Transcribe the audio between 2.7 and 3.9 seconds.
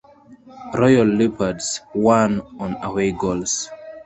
away goals.